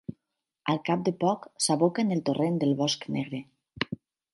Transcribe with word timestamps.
Al 0.73 0.79
cap 0.87 1.03
de 1.09 1.13
poc 1.25 1.47
s'aboca 1.67 2.07
en 2.07 2.17
el 2.19 2.25
torrent 2.31 2.61
del 2.65 2.77
Bosc 2.83 3.11
Negre. 3.19 3.49